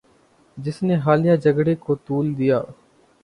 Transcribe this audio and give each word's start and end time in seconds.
جس 0.57 0.77
نے 0.83 0.95
حالیہ 1.05 1.35
جھگڑے 1.43 1.75
کو 1.83 1.95
طول 2.05 2.25
دیا 2.37 2.59